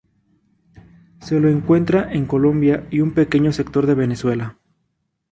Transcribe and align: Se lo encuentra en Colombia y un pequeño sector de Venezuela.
Se 1.21 1.39
lo 1.39 1.47
encuentra 1.47 2.11
en 2.11 2.25
Colombia 2.25 2.87
y 2.89 3.01
un 3.01 3.13
pequeño 3.13 3.53
sector 3.53 3.85
de 3.85 3.93
Venezuela. 3.93 4.57